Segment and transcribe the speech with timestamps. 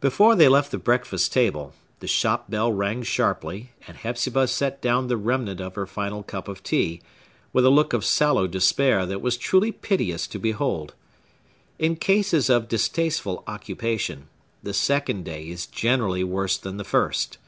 [0.00, 5.06] Before they left the breakfast table, the shop bell rang sharply, and Hepzibah set down
[5.06, 7.00] the remnant of her final cup of tea,
[7.52, 10.94] with a look of sallow despair that was truly piteous to behold.
[11.78, 14.26] In cases of distasteful occupation,
[14.64, 17.38] the second day is generally worse than the first.